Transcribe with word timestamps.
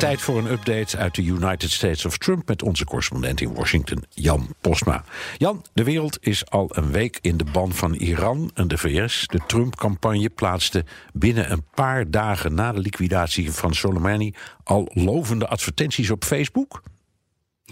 Tijd 0.00 0.20
voor 0.20 0.38
een 0.38 0.50
update 0.50 0.96
uit 0.96 1.14
de 1.14 1.22
United 1.22 1.70
States 1.70 2.04
of 2.04 2.18
Trump 2.18 2.48
met 2.48 2.62
onze 2.62 2.84
correspondent 2.84 3.40
in 3.40 3.54
Washington, 3.54 4.04
Jan 4.10 4.54
Posma. 4.60 5.04
Jan, 5.36 5.64
de 5.72 5.84
wereld 5.84 6.18
is 6.20 6.50
al 6.50 6.68
een 6.72 6.90
week 6.90 7.18
in 7.20 7.36
de 7.36 7.44
ban 7.52 7.72
van 7.72 7.94
Iran 7.94 8.50
en 8.54 8.68
de 8.68 8.78
VS. 8.78 9.24
De 9.26 9.40
Trump-campagne 9.46 10.30
plaatste 10.30 10.84
binnen 11.12 11.52
een 11.52 11.64
paar 11.74 12.10
dagen 12.10 12.54
na 12.54 12.72
de 12.72 12.78
liquidatie 12.78 13.52
van 13.52 13.74
Soleimani 13.74 14.34
al 14.64 14.90
lovende 14.94 15.46
advertenties 15.46 16.10
op 16.10 16.24
Facebook. 16.24 16.82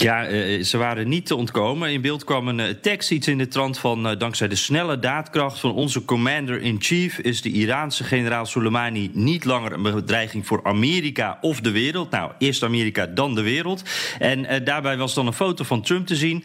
Ja, 0.02 0.28
uh, 0.28 0.62
ze 0.62 0.76
waren 0.76 1.08
niet 1.08 1.26
te 1.26 1.34
ontkomen. 1.34 1.90
In 1.90 2.00
beeld 2.00 2.24
kwam 2.24 2.48
een 2.48 2.58
uh, 2.58 2.66
tekst, 2.82 3.10
iets 3.10 3.28
in 3.28 3.38
de 3.38 3.48
trant 3.48 3.78
van... 3.78 4.10
Uh, 4.10 4.18
dankzij 4.18 4.48
de 4.48 4.54
snelle 4.54 4.98
daadkracht 4.98 5.58
van 5.58 5.72
onze 5.72 6.04
commander-in-chief... 6.04 7.18
is 7.18 7.42
de 7.42 7.50
Iraanse 7.50 8.04
generaal 8.04 8.46
Soleimani 8.46 9.10
niet 9.12 9.44
langer 9.44 9.72
een 9.72 9.82
bedreiging 9.82 10.46
voor 10.46 10.60
Amerika 10.62 11.38
of 11.40 11.60
de 11.60 11.70
wereld. 11.70 12.10
Nou, 12.10 12.32
eerst 12.38 12.62
Amerika, 12.62 13.06
dan 13.06 13.34
de 13.34 13.42
wereld. 13.42 13.82
En 14.18 14.64
daarbij 14.64 14.96
was 14.96 15.14
dan 15.14 15.26
een 15.26 15.32
foto 15.32 15.64
van 15.64 15.82
Trump 15.82 16.06
te 16.06 16.16
zien. 16.16 16.44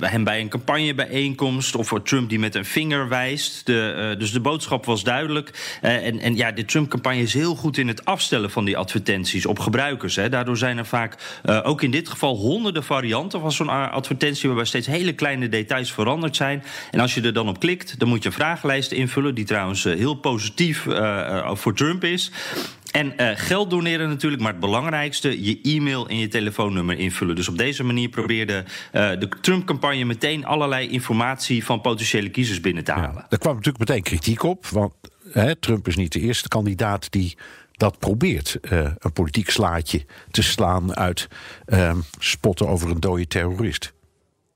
hem 0.00 0.24
bij 0.24 0.40
een 0.40 0.48
campagnebijeenkomst 0.48 1.76
of 1.76 1.92
Trump 2.04 2.28
die 2.28 2.38
met 2.38 2.54
een 2.54 2.64
vinger 2.64 3.08
wijst. 3.08 3.66
De, 3.66 4.14
dus 4.18 4.32
de 4.32 4.40
boodschap 4.40 4.84
was 4.84 5.02
duidelijk. 5.02 5.78
en, 5.80 6.18
en 6.18 6.36
ja, 6.36 6.52
de 6.52 6.64
Trump-campagne 6.64 7.22
is 7.22 7.34
heel 7.34 7.54
goed 7.54 7.78
in 7.78 7.88
het 7.88 8.04
afstellen 8.04 8.50
van 8.50 8.64
die 8.64 8.76
advertenties 8.76 9.46
op 9.46 9.58
gebruikers. 9.58 10.16
Hè. 10.16 10.28
Daardoor 10.28 10.56
zijn 10.56 10.78
er 10.78 10.86
vaak, 10.86 11.40
ook 11.62 11.82
in 11.82 11.90
dit 11.90 12.08
geval 12.08 12.36
honderden 12.52 12.84
varianten 12.84 13.40
van 13.40 13.52
zo'n 13.52 13.68
advertentie... 13.68 14.48
waarbij 14.48 14.66
steeds 14.66 14.86
hele 14.86 15.12
kleine 15.12 15.48
details 15.48 15.92
veranderd 15.92 16.36
zijn. 16.36 16.62
En 16.90 17.00
als 17.00 17.14
je 17.14 17.20
er 17.20 17.32
dan 17.32 17.48
op 17.48 17.60
klikt, 17.60 17.98
dan 17.98 18.08
moet 18.08 18.22
je 18.22 18.28
een 18.28 18.34
vragenlijst 18.34 18.92
invullen... 18.92 19.34
die 19.34 19.44
trouwens 19.44 19.84
eh, 19.84 19.96
heel 19.96 20.14
positief 20.14 20.84
uh, 20.84 21.54
voor 21.54 21.74
Trump 21.74 22.04
is. 22.04 22.30
En 22.90 23.12
uh, 23.16 23.30
geld 23.34 23.70
doneren 23.70 24.08
natuurlijk, 24.08 24.42
maar 24.42 24.50
het 24.50 24.60
belangrijkste... 24.60 25.44
je 25.44 25.60
e-mail 25.62 26.08
en 26.08 26.18
je 26.18 26.28
telefoonnummer 26.28 26.98
invullen. 26.98 27.34
Dus 27.34 27.48
op 27.48 27.58
deze 27.58 27.84
manier 27.84 28.08
probeerde 28.08 28.64
uh, 28.92 29.10
de 29.18 29.28
Trump-campagne... 29.40 30.04
meteen 30.04 30.44
allerlei 30.44 30.88
informatie 30.88 31.64
van 31.64 31.80
potentiële 31.80 32.28
kiezers 32.28 32.60
binnen 32.60 32.84
te 32.84 32.92
halen. 32.92 33.14
Ja, 33.14 33.26
er 33.28 33.38
kwam 33.38 33.54
natuurlijk 33.54 33.88
meteen 33.88 34.02
kritiek 34.02 34.42
op, 34.42 34.66
want 34.66 34.92
hè, 35.32 35.56
Trump 35.56 35.88
is 35.88 35.96
niet 35.96 36.12
de 36.12 36.20
eerste 36.20 36.48
kandidaat... 36.48 37.10
die 37.10 37.36
dat 37.82 37.98
probeert 37.98 38.58
uh, 38.62 38.90
een 38.98 39.12
politiek 39.12 39.50
slaatje 39.50 40.04
te 40.30 40.42
slaan 40.42 40.96
uit 40.96 41.28
uh, 41.66 41.96
spotten 42.18 42.68
over 42.68 42.90
een 42.90 43.00
dode 43.00 43.26
terrorist. 43.26 43.92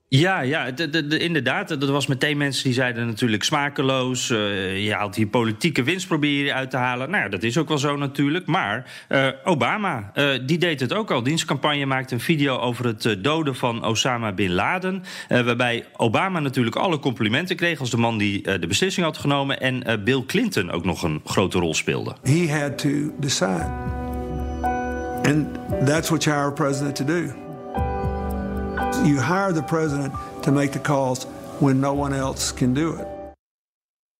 Ja, 0.09 0.41
ja 0.41 0.71
de, 0.71 0.89
de, 0.89 1.07
de, 1.07 1.19
inderdaad. 1.19 1.67
Dat 1.67 1.89
was 1.89 2.07
meteen 2.07 2.37
mensen 2.37 2.63
die 2.63 2.73
zeiden 2.73 3.07
natuurlijk 3.07 3.43
smakeloos. 3.43 4.29
Uh, 4.29 4.85
je 4.85 4.93
haalt 4.93 5.15
hier 5.15 5.27
politieke 5.27 5.83
winst 5.83 6.07
proberen 6.07 6.55
uit 6.55 6.69
te 6.69 6.77
halen. 6.77 7.09
Nou, 7.09 7.29
dat 7.29 7.43
is 7.43 7.57
ook 7.57 7.67
wel 7.67 7.77
zo 7.77 7.95
natuurlijk. 7.95 8.45
Maar 8.45 8.91
uh, 9.09 9.27
Obama, 9.43 10.11
uh, 10.15 10.29
die 10.45 10.57
deed 10.57 10.79
het 10.79 10.93
ook 10.93 11.11
al. 11.11 11.23
Dienstcampagne 11.23 11.85
maakte 11.85 12.13
een 12.13 12.19
video 12.19 12.57
over 12.57 12.85
het 12.85 13.17
doden 13.19 13.55
van 13.55 13.85
Osama 13.85 14.31
Bin 14.31 14.51
Laden. 14.51 15.03
waarbij 15.27 15.85
Obama 15.97 16.39
natuurlijk 16.39 16.75
alle 16.75 16.99
complimenten 16.99 17.55
kreeg 17.55 17.79
als 17.79 17.89
de 17.89 17.97
man 17.97 18.17
die 18.17 18.59
de 18.59 18.67
beslissing 18.67 19.05
had 19.05 19.17
genomen. 19.17 19.59
En 19.59 20.03
Bill 20.03 20.23
Clinton 20.27 20.71
ook 20.71 20.85
nog 20.85 21.03
een 21.03 21.21
grote 21.25 21.59
rol 21.59 21.73
speelde. 21.73 22.15
He 22.23 22.59
had 22.59 22.77
to 22.77 22.89
decide. 23.19 23.71
And 25.23 25.47
that's 25.85 26.09
what 26.09 26.23
you 26.23 26.53
president 26.53 26.95
to 26.95 27.05
do. 27.05 27.46
You 29.03 29.19
hire 29.19 29.53
the 29.53 29.63
president 29.63 30.13
to 30.41 30.51
make 30.51 30.69
the 30.71 30.81
calls 30.81 31.27
when 31.59 31.79
no 31.79 31.93
one 31.93 32.17
else 32.17 32.53
can 32.53 32.73
do 32.73 32.93
it. 32.93 33.05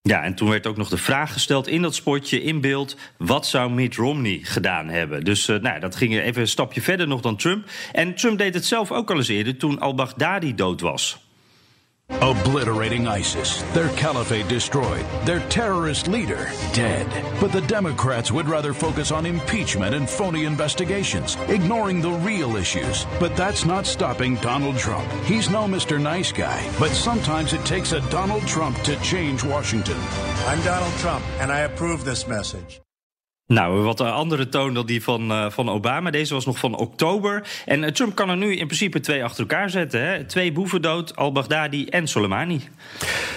Ja, 0.02 0.24
en 0.24 0.36
toen 0.36 0.50
werd 0.50 0.68
ook 0.68 0.78
nog 0.78 0.90
de 0.90 0.98
vraag 0.98 1.34
gesteld 1.34 1.68
in 1.68 1.82
dat 1.82 1.96
spotje 1.96 2.44
in 2.44 2.62
beeld: 2.62 2.96
wat 3.18 3.46
zou 3.46 3.72
Mitt 3.72 3.96
Romney 3.96 4.40
gedaan 4.44 4.88
hebben? 4.88 5.24
Dus 5.24 5.48
uh, 5.48 5.60
nou, 5.60 5.80
dat 5.80 5.96
ging 5.96 6.20
even 6.20 6.42
een 6.42 6.48
stapje 6.48 6.82
verder 6.82 7.08
nog 7.08 7.22
dan 7.22 7.36
Trump. 7.36 7.70
En 7.92 8.16
Trump 8.16 8.38
deed 8.38 8.54
het 8.54 8.66
zelf 8.66 8.92
ook 8.92 9.12
al 9.12 9.18
eens 9.18 9.28
eerder 9.28 9.58
toen 9.58 9.80
al-Baghdadi 9.80 10.56
dood 10.56 10.82
was. 10.82 11.27
Obliterating 12.10 13.08
ISIS, 13.08 13.62
their 13.74 13.90
caliphate 13.90 14.48
destroyed, 14.48 15.06
their 15.24 15.40
terrorist 15.50 16.08
leader 16.08 16.50
dead. 16.74 17.08
But 17.40 17.52
the 17.52 17.62
Democrats 17.62 18.32
would 18.32 18.48
rather 18.48 18.74
focus 18.74 19.12
on 19.12 19.26
impeachment 19.26 19.94
and 19.94 20.10
phony 20.10 20.46
investigations, 20.46 21.36
ignoring 21.48 22.02
the 22.02 22.12
real 22.12 22.56
issues. 22.56 23.06
But 23.20 23.36
that's 23.36 23.66
not 23.66 23.86
stopping 23.86 24.36
Donald 24.36 24.78
Trump. 24.78 25.10
He's 25.26 25.50
no 25.50 25.66
Mr. 25.66 26.02
Nice 26.02 26.32
Guy, 26.32 26.70
but 26.80 26.92
sometimes 26.92 27.54
it 27.54 27.64
takes 27.66 27.92
a 27.92 28.02
Donald 28.10 28.48
Trump 28.48 28.82
to 28.84 29.00
change 29.02 29.44
Washington. 29.44 29.98
I'm 30.48 30.62
Donald 30.64 30.94
Trump, 30.96 31.26
and 31.40 31.52
I 31.52 31.60
approve 31.60 32.04
this 32.04 32.28
message. 32.28 32.82
Nou, 33.48 33.82
wat 33.82 34.00
een 34.00 34.12
andere 34.12 34.50
toon 34.50 34.74
dan 34.74 34.86
die 34.86 35.04
van, 35.04 35.32
uh, 35.32 35.50
van 35.50 35.70
Obama. 35.70 36.12
Deze 36.12 36.34
was 36.34 36.46
nog 36.46 36.58
van 36.58 36.78
oktober. 36.78 37.48
En 37.66 37.84
uh, 37.84 37.90
Trump 37.90 38.16
kan 38.16 38.30
er 38.30 38.38
nu 38.38 38.56
in 38.56 38.66
principe 38.66 39.00
twee 39.00 39.24
achter 39.24 39.40
elkaar 39.40 39.70
zetten. 39.70 40.02
Hè? 40.02 40.26
Twee 40.26 40.52
boeven 40.52 40.82
dood, 40.82 41.16
al-Baghdadi 41.16 41.86
en 41.86 42.08
Soleimani. 42.08 42.62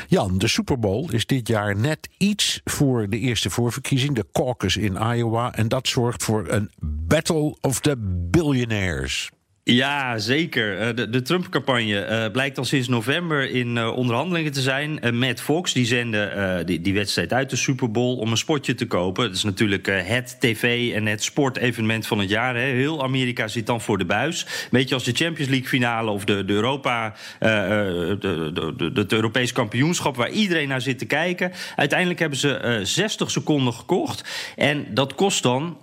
Jan, 0.08 0.38
de 0.38 0.48
Super 0.48 0.78
Bowl 0.78 1.10
is 1.10 1.26
dit 1.26 1.48
jaar 1.48 1.76
net 1.76 2.08
iets 2.18 2.60
voor 2.64 3.08
de 3.08 3.18
eerste 3.18 3.50
voorverkiezing. 3.50 4.14
De 4.14 4.26
caucus 4.32 4.76
in 4.76 4.96
Iowa. 4.96 5.54
En 5.54 5.68
dat 5.68 5.88
zorgt 5.88 6.24
voor 6.24 6.48
een 6.48 6.70
Battle 6.80 7.56
of 7.60 7.80
the 7.80 7.96
Billionaires. 8.30 9.30
Ja, 9.64 10.18
zeker. 10.18 10.94
De, 10.96 11.10
de 11.10 11.22
Trump-campagne 11.22 12.06
uh, 12.08 12.32
blijkt 12.32 12.58
al 12.58 12.64
sinds 12.64 12.88
november 12.88 13.50
in 13.50 13.76
uh, 13.76 13.96
onderhandelingen 13.96 14.52
te 14.52 14.60
zijn. 14.60 15.00
Matt 15.18 15.40
Fox 15.40 15.72
die 15.72 15.86
zende 15.86 16.62
die, 16.66 16.80
die, 16.80 16.94
wedstrijd 16.94 17.32
uit 17.32 17.50
de 17.50 17.56
Super 17.56 17.90
Bowl 17.90 18.16
om 18.16 18.30
een 18.30 18.36
spotje 18.36 18.74
te 18.74 18.86
kopen. 18.86 19.24
Dat 19.26 19.36
is 19.36 19.44
natuurlijk 19.44 19.86
het 19.86 20.36
tv- 20.40 20.94
en 20.94 21.06
het 21.06 21.22
sportevenement 21.22 22.06
van 22.06 22.18
het 22.18 22.28
jaar. 22.28 22.54
Hè. 22.54 22.60
Heel 22.60 23.02
Amerika 23.02 23.48
zit 23.48 23.66
dan 23.66 23.80
voor 23.80 23.98
de 23.98 24.04
buis. 24.04 24.46
Beetje 24.70 24.94
als 24.94 25.04
de 25.04 25.12
Champions 25.12 25.50
League 25.50 25.68
finale 25.68 26.10
of 26.10 26.24
de, 26.24 26.44
de 26.44 26.52
Europa, 26.52 27.14
de, 27.38 28.90
het 28.94 29.12
Europees 29.12 29.52
kampioenschap... 29.52 30.16
waar 30.16 30.30
iedereen 30.30 30.68
naar 30.68 30.80
zit 30.80 30.98
te 30.98 31.06
kijken. 31.06 31.52
Uiteindelijk 31.76 32.18
hebben 32.18 32.38
ze 32.38 32.80
60 32.82 33.30
seconden 33.30 33.72
gekocht. 33.72 34.52
En 34.56 34.86
dat 34.94 35.14
kost 35.14 35.42
dan 35.42 35.76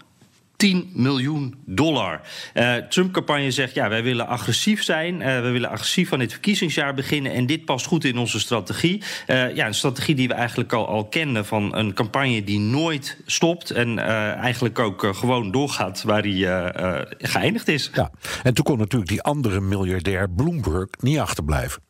10 0.57 0.89
miljoen 0.93 1.55
dollar. 1.65 2.21
Uh, 2.53 2.75
Trump-campagne 2.75 3.51
zegt, 3.51 3.73
ja, 3.73 3.89
wij 3.89 4.03
willen 4.03 4.27
agressief 4.27 4.83
zijn. 4.83 5.19
Uh, 5.19 5.41
we 5.41 5.49
willen 5.49 5.69
agressief 5.69 6.09
van 6.09 6.19
dit 6.19 6.31
verkiezingsjaar 6.31 6.93
beginnen. 6.93 7.31
En 7.31 7.45
dit 7.45 7.65
past 7.65 7.85
goed 7.85 8.03
in 8.03 8.17
onze 8.17 8.39
strategie. 8.39 9.03
Uh, 9.27 9.55
ja, 9.55 9.67
een 9.67 9.73
strategie 9.73 10.15
die 10.15 10.27
we 10.27 10.33
eigenlijk 10.33 10.73
al, 10.73 10.87
al 10.87 11.05
kenden 11.07 11.45
van 11.45 11.75
een 11.75 11.93
campagne 11.93 12.43
die 12.43 12.59
nooit 12.59 13.17
stopt. 13.25 13.71
En 13.71 13.99
eigenlijk 13.99 14.79
ook 14.79 15.09
gewoon 15.11 15.51
doorgaat 15.51 16.03
waar 16.03 16.21
hij 16.21 17.05
geëindigd 17.17 17.67
is. 17.67 17.91
Ja, 17.93 18.11
en 18.43 18.53
toen 18.53 18.65
kon 18.65 18.77
natuurlijk 18.77 19.09
die 19.09 19.21
andere 19.21 19.59
miljardair 19.59 20.29
Bloomberg 20.29 20.87
niet 20.99 21.19
achterblijven. 21.19 21.86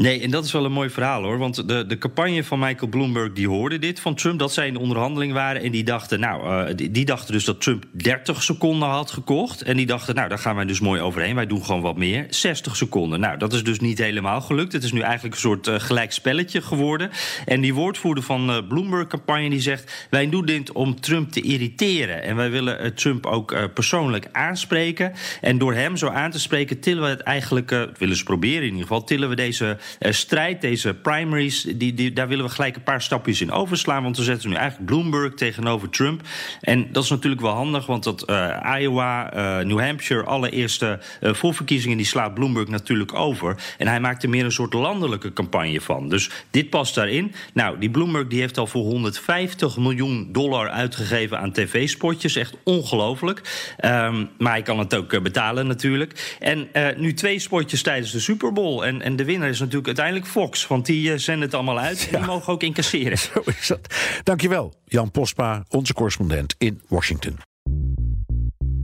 Nee, 0.00 0.20
en 0.20 0.30
dat 0.30 0.44
is 0.44 0.52
wel 0.52 0.64
een 0.64 0.72
mooi 0.72 0.90
verhaal 0.90 1.22
hoor. 1.22 1.38
Want 1.38 1.68
de, 1.68 1.86
de 1.86 1.98
campagne 1.98 2.44
van 2.44 2.58
Michael 2.58 2.90
Bloomberg 2.90 3.32
die 3.32 3.48
hoorde 3.48 3.78
dit 3.78 4.00
van 4.00 4.14
Trump, 4.14 4.38
dat 4.38 4.52
zij 4.52 4.66
in 4.66 4.72
de 4.72 4.78
onderhandeling 4.78 5.32
waren. 5.32 5.62
En 5.62 5.70
die 5.70 5.84
dachten, 5.84 6.20
nou, 6.20 6.68
uh, 6.70 6.88
die, 6.90 7.04
dachten 7.04 7.32
dus 7.32 7.44
dat 7.44 7.60
Trump 7.60 7.84
30 7.92 8.42
seconden 8.42 8.88
had 8.88 9.10
gekocht. 9.10 9.62
En 9.62 9.76
die 9.76 9.86
dachten, 9.86 10.14
nou, 10.14 10.28
daar 10.28 10.38
gaan 10.38 10.56
wij 10.56 10.64
dus 10.64 10.80
mooi 10.80 11.00
overheen. 11.00 11.34
Wij 11.34 11.46
doen 11.46 11.64
gewoon 11.64 11.80
wat 11.80 11.96
meer. 11.96 12.26
60 12.28 12.76
seconden. 12.76 13.20
Nou, 13.20 13.38
dat 13.38 13.52
is 13.52 13.64
dus 13.64 13.80
niet 13.80 13.98
helemaal 13.98 14.40
gelukt. 14.40 14.72
Het 14.72 14.84
is 14.84 14.92
nu 14.92 15.00
eigenlijk 15.00 15.34
een 15.34 15.40
soort 15.40 15.66
uh, 15.66 15.74
gelijk 15.78 16.12
spelletje 16.12 16.62
geworden. 16.62 17.10
En 17.44 17.60
die 17.60 17.74
woordvoerder 17.74 18.24
van 18.24 18.50
uh, 18.50 18.58
Bloomberg-campagne 18.68 19.50
die 19.50 19.60
zegt: 19.60 20.06
Wij 20.10 20.28
doen 20.28 20.46
dit 20.46 20.72
om 20.72 21.00
Trump 21.00 21.30
te 21.30 21.40
irriteren. 21.40 22.22
En 22.22 22.36
wij 22.36 22.50
willen 22.50 22.94
Trump 22.94 23.26
ook 23.26 23.72
persoonlijk 23.74 24.28
aanspreken. 24.32 25.12
En 25.40 25.58
door 25.58 25.74
hem 25.74 25.96
zo 25.96 26.08
aan 26.08 26.30
te 26.30 26.40
spreken, 26.40 26.80
tillen 26.80 27.02
we 27.02 27.08
het 27.08 27.20
eigenlijk, 27.20 27.88
willen 27.98 28.16
ze 28.16 28.24
proberen 28.24 28.62
in 28.62 28.64
ieder 28.64 28.82
geval, 28.82 29.04
tillen 29.04 29.28
we 29.28 29.34
deze 29.34 29.78
strijd, 29.98 30.60
deze 30.60 30.94
primaries, 30.94 31.62
die, 31.62 31.94
die, 31.94 32.12
daar 32.12 32.28
willen 32.28 32.44
we 32.44 32.50
gelijk 32.50 32.76
een 32.76 32.82
paar 32.82 33.02
stapjes 33.02 33.40
in 33.40 33.50
overslaan. 33.50 34.02
Want 34.02 34.16
we 34.16 34.22
zetten 34.22 34.48
nu 34.48 34.54
eigenlijk 34.54 34.90
Bloomberg 34.90 35.34
tegenover 35.34 35.90
Trump. 35.90 36.22
En 36.60 36.92
dat 36.92 37.04
is 37.04 37.10
natuurlijk 37.10 37.42
wel 37.42 37.52
handig, 37.52 37.86
want 37.86 38.04
dat 38.04 38.30
uh, 38.30 38.76
Iowa, 38.80 39.34
uh, 39.34 39.66
New 39.66 39.80
Hampshire, 39.80 40.22
alle 40.22 40.50
eerste 40.50 40.98
voorverkiezingen, 41.20 41.96
die 41.96 42.06
slaat 42.06 42.34
Bloomberg 42.34 42.68
natuurlijk 42.68 43.14
over. 43.14 43.56
En 43.78 43.88
hij 43.88 44.00
maakt 44.00 44.22
er 44.22 44.28
meer 44.28 44.44
een 44.44 44.52
soort 44.52 44.72
landelijke 44.72 45.32
campagne 45.32 45.80
van. 45.80 46.08
Dus 46.08 46.30
dit 46.50 46.70
past 46.70 46.94
daarin. 46.94 47.34
Nou, 47.52 47.78
die 47.78 47.90
Bloomberg 47.90 48.26
die 48.26 48.40
heeft 48.40 48.58
al 48.58 48.66
voor 48.66 48.82
150 48.82 49.76
miljoen 49.76 50.28
dollar 50.32 50.68
uitgegeven 50.68 51.38
aan 51.38 51.52
tv-spotjes. 51.52 52.36
Echt 52.36 52.56
ongelooflijk. 52.64 53.40
Um, 53.84 54.28
maar 54.38 54.52
hij 54.52 54.62
kan 54.62 54.78
het 54.78 54.94
ook 54.94 55.22
betalen 55.22 55.66
natuurlijk. 55.66 56.36
En 56.40 56.68
nu 56.96 57.14
twee 57.14 57.38
spotjes 57.38 57.82
tijdens 57.82 58.12
de 58.12 58.20
Super 58.20 58.52
Bowl. 58.52 58.82
En, 58.82 59.02
en 59.02 59.16
de 59.16 59.24
winnaar 59.24 59.48
is 59.48 59.58
natuurlijk 59.58 59.73
natuurlijk 59.74 59.98
uiteindelijk 59.98 60.50
Fox. 60.50 60.66
Want 60.66 60.86
die 60.86 61.10
uh, 61.10 61.18
zenden 61.18 61.44
het 61.44 61.54
allemaal 61.54 61.78
uit 61.78 62.08
en 62.10 62.18
die 62.18 62.26
mogen 62.26 62.52
ook 62.52 62.62
incasseren. 62.62 63.18
Zo 63.32 63.42
is 63.44 63.66
dat. 63.66 63.94
Dankjewel, 64.22 64.74
Jan 64.84 65.10
Postma, 65.10 65.64
onze 65.68 65.94
correspondent 65.94 66.54
in 66.58 66.82
Washington. 66.88 67.38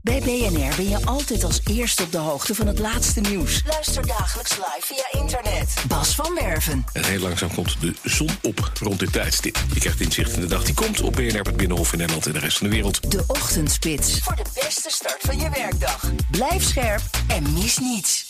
Bij 0.02 0.20
BNR 0.20 0.76
ben 0.76 0.88
je 0.88 0.98
altijd 1.04 1.44
als 1.44 1.60
eerste 1.70 2.02
op 2.02 2.12
de 2.12 2.18
hoogte 2.18 2.54
van 2.54 2.66
het 2.66 2.78
laatste 2.78 3.20
nieuws. 3.20 3.62
Luister 3.66 4.06
dagelijks 4.06 4.56
live 4.56 4.80
via 4.80 5.20
internet. 5.20 5.74
Bas 5.88 6.14
van 6.14 6.34
Werven. 6.34 6.84
En 6.92 7.04
heel 7.04 7.20
langzaam 7.20 7.54
komt 7.54 7.80
de 7.80 7.94
zon 8.02 8.28
op 8.42 8.70
rond 8.80 8.98
dit 8.98 9.12
tijdstip. 9.12 9.58
Je 9.72 9.80
krijgt 9.80 10.00
inzicht 10.00 10.32
in 10.32 10.40
de 10.40 10.46
dag 10.46 10.64
die 10.64 10.74
komt 10.74 11.00
op 11.00 11.12
BNR, 11.12 11.40
het 11.40 11.56
Binnenhof 11.56 11.92
in 11.92 11.98
Nederland 11.98 12.26
en 12.26 12.32
de 12.32 12.38
rest 12.38 12.58
van 12.58 12.66
de 12.66 12.72
wereld. 12.72 13.10
De 13.10 13.24
Ochtendspits. 13.26 14.18
Voor 14.18 14.36
de 14.36 14.60
beste 14.62 14.90
start 14.90 15.20
van 15.20 15.38
je 15.38 15.50
werkdag. 15.50 16.12
Blijf 16.30 16.62
scherp 16.62 17.02
en 17.28 17.52
mis 17.52 17.78
niets. 17.78 18.29